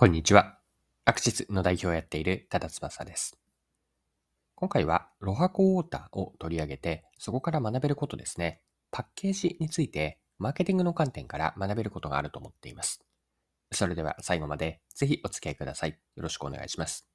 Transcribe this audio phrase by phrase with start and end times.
[0.00, 0.60] こんにちは。
[1.06, 3.36] アクシスの代表をやっている多田翼です。
[4.54, 8.62] 今回はロハコウォーターを取り上げて、そこから学べることですね。
[8.92, 13.00] パッケージについて、マーケティングの観点から学べることがあると思っています。
[13.72, 15.98] それでは最後までぜひお付き合いください。
[16.14, 17.08] よろしくお願いします。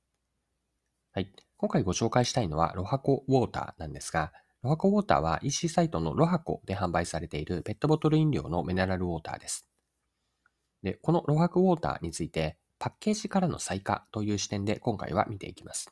[1.14, 1.32] はい。
[1.56, 9.70] 今回ご紹介したいのはロハコウォーターなんですが、ロハコウォーターは EC サイトのロハコで販売されているペットボトル飲料のミネラルウォーターです。
[10.82, 15.90] で、このロハコウォーターについてパッケージからの再化という視点で今回は見ていきます。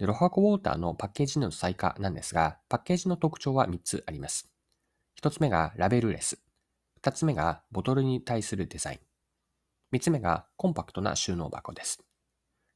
[0.00, 4.50] でロハコウォーターのパッケージの再化なんですが、パッケージの特徴は3つあります。
[5.22, 6.42] 1つ目がラベルレス。
[7.04, 9.96] 2つ目がボトルに対するデザイン。
[9.96, 12.02] 3つ目がコンパクトな収納箱です。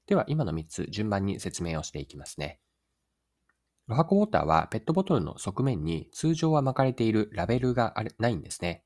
[0.06, 2.60] では今の3つ順番に説明をしていきますね。
[3.88, 8.83] ロハコウォーターはペットボトルの側面に通常は巻かれているラベルがないんですね。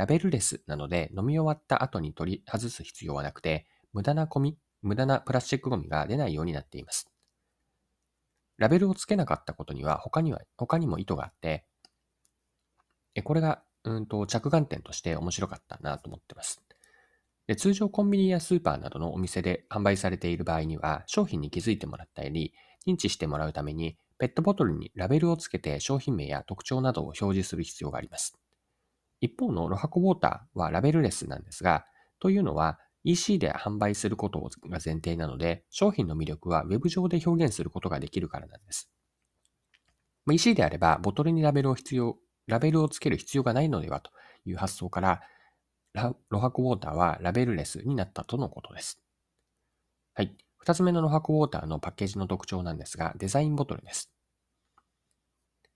[0.00, 7.12] ラベルレスなので飲み終わった後に取り外す必要はなくて、無駄なゴミ、無駄なプラスチックゴミが出ないようになっています。
[8.56, 11.66] ラベルを付けなかったことには他には、他にも意図があって、
[13.24, 16.62] これが、うんと、着眼点として面白かったなと思ってます。
[17.46, 22.54] で通常コンビニやスーパーなどのお店で販売されている場合には、商品に気づいてもらったり、
[22.86, 28.39] 認知してもらうために、ペットボトルにラベルを付けて商品名や特徴などを表示する必要があります。
[29.20, 31.84] 一方のロハコウォーターはラベルレスなんですが、
[32.20, 38.90] というのは EC で販売することが前提なので、商品の魅力は Web 上で表現することができるからなんです。
[40.30, 44.10] EC であれば、ボトルにラベルを必要、ラベルをつける必要がないのではと
[44.44, 45.22] いう発想から、
[46.28, 49.00] ロハコウォーターはラベルレスになったとのことです。
[50.14, 50.36] はい。
[50.58, 54.12] 二つ目のロハコウォーターのパッケージの特徴なんですが、デザインボトルです。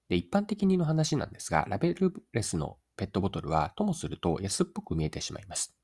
[0.08, 5.76] で、一般的にの話なんですが、ラベルレスのペットボトルはともすると安っぽく見えてしまいます。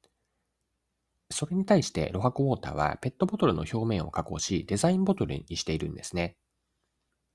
[1.31, 6.37] それに対してロハコウォーターはペットボトルの表面を加工しデザインボトルにしているんですね。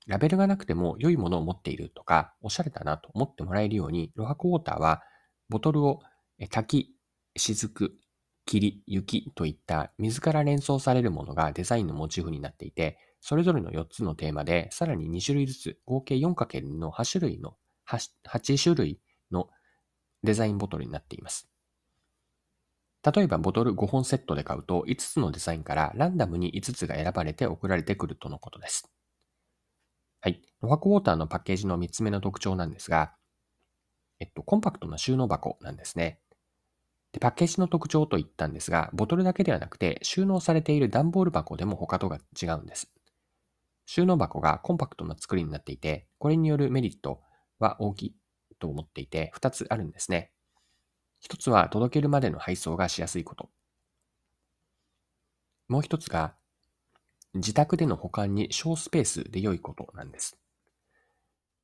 [0.06, 5.02] ラベルがなくても良いものを持っているとか、おしゃれだなと思ってもらえるように、ロハコウォーターは
[5.48, 6.00] ボトルを
[6.50, 6.94] 滝、
[7.36, 7.98] 雫、
[8.44, 17.56] 霧、雪といった水から連想されるものがデザインのモチーフになっていて、それぞれの4つのテーマでさらに2種類ずつ合計 4×2 の8種類の
[17.90, 19.00] 8, 8種類
[19.32, 19.48] の
[20.22, 21.48] デザインボトルになっています。
[23.14, 28.90] 例えばボトル5本セットで買うと5つのデザインからランダムに5つが選ばれて送られてくるとのことです。
[30.20, 30.42] はい。
[30.60, 33.12] ロハコウォーターのパッケージの3つ目の特徴なんですが、
[34.18, 36.18] えっと、コンパクトな収納箱なんですね。
[37.12, 42.90] でパッケージの特徴と言ったんですが、ボトルだけではなくて収納されている段ボール箱でも他とが違うんです。
[43.86, 47.20] 収納箱がコンパクトな作りになっていて、これによるメリット
[47.60, 48.16] は大きい
[48.58, 50.32] と思っていて、2つあるんですね。
[51.22, 53.50] 1つは届けるまでの配送がしやすいこと。
[55.68, 56.34] もう1つが、
[57.34, 60.38] 自宅での保管に小スペースで良いことなんです。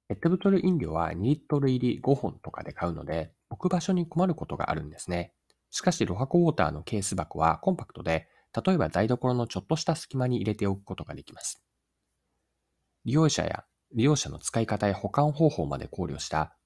[0.09, 5.33] ペットボトル飲料は2リットル入り5本とかで買うので、置く場所に困ることがあるんですね。
[5.71, 8.29] しかし、ロハコウォーターのケース箱はコンパクトで、
[8.67, 11.63] 例えば台所のちょっとした隙間に入れておくことができます。
[13.05, 13.65] 利用者や
[13.95, 16.57] 利用者の使い方や保管方法まで考慮した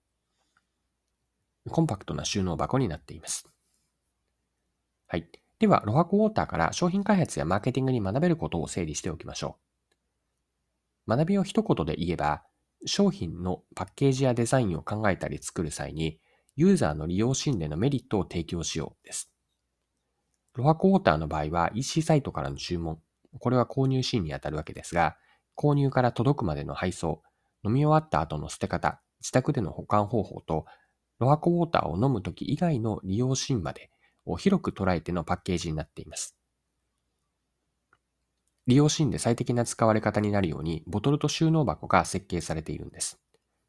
[1.71, 3.49] コンパクトな収納箱になっています。
[5.09, 5.29] はい。
[5.59, 9.59] では、ロハコウォーターから商品開発やマーケティングに学べることを整理しておきましょ
[11.07, 11.17] う。
[11.17, 12.43] 学びを一言で言えば、
[12.85, 16.19] 商品のパッケージやデザインを考えたり作る際に、
[16.57, 19.31] ユーザーの利用心でのメリットを提供しようです。
[20.55, 22.99] ロハコウォーターの場合は EC サイトからの注文、
[23.39, 25.17] これは購入シーンにあたるわけですが、
[25.57, 27.23] 購入から届くまでの配送、
[27.65, 30.67] 飲み終わった後の捨て方、自宅での保管方法と
[31.19, 33.91] ロハコウォーターを飲むとき以外の利用シーンまで
[34.27, 36.37] を広く捉えてのパッケージになっています。
[38.67, 43.21] 利用シーンで最適な使われ方になるように、ボトルと収納箱が設計されているんです。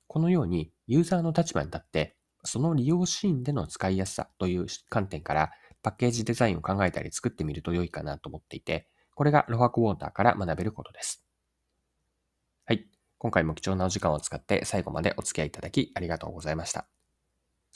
[0.08, 5.52] このように、ユーザーの立場に立って、その利用シーンでの使いやすさという観点から、
[5.84, 11.24] パッケージデザインを考えたり作ってみると良いかなと思っていて、これがロハコウォーターから学べることです。
[12.66, 12.88] はい。
[13.20, 16.97] 今回も貴重なお時間を使って最後までお付き合いいただきありがとうございました。